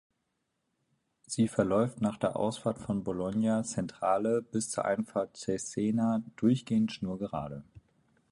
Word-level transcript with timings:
Sie 1.27 1.47
verläuft 1.47 2.01
nach 2.01 2.17
der 2.17 2.35
Ausfahrt 2.35 2.79
von 2.79 3.03
Bologna 3.03 3.61
Centrale 3.63 4.41
bis 4.41 4.71
zur 4.71 4.83
Einfahrt 4.85 5.37
Cesena 5.37 6.23
durchgehend 6.37 6.91
schnurgerade. 6.91 7.63